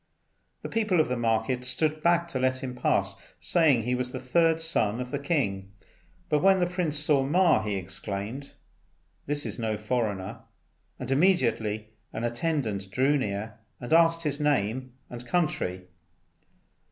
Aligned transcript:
The 0.63 0.67
people 0.67 0.99
of 0.99 1.09
the 1.09 1.15
market 1.15 1.63
stood 1.63 2.01
back 2.01 2.27
to 2.29 2.39
let 2.39 2.63
him 2.63 2.73
pass, 2.75 3.15
saying 3.37 3.83
he 3.83 3.93
was 3.93 4.11
the 4.11 4.19
third 4.19 4.59
son 4.59 4.99
of 4.99 5.11
the 5.11 5.19
king; 5.19 5.71
but 6.27 6.41
when 6.41 6.59
the 6.59 6.65
Prince 6.65 6.97
saw 6.97 7.21
Ma, 7.21 7.61
he 7.61 7.75
exclaimed, 7.75 8.55
"This 9.27 9.45
is 9.45 9.59
no 9.59 9.77
foreigner," 9.77 10.39
and 10.97 11.11
immediately 11.11 11.89
an 12.13 12.23
attendant 12.23 12.89
drew 12.89 13.15
near 13.15 13.59
and 13.79 13.93
asked 13.93 14.23
his 14.23 14.39
name 14.39 14.93
and 15.07 15.23
country. 15.27 15.83